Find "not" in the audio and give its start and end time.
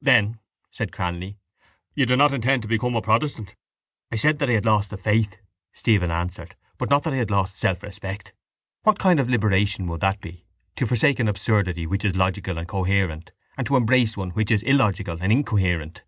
2.14-2.32, 6.88-7.02